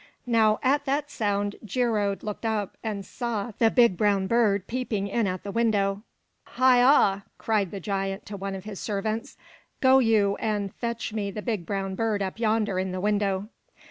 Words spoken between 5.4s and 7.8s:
the window. "Heigha!" cried the